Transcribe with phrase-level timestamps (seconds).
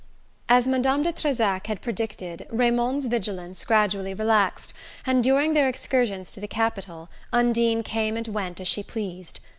[0.49, 4.73] As Madame de Trezac had predicted, Raymond's vigilance gradually relaxed,
[5.05, 9.39] and during their excursions to the capital Undine came and went as she pleased.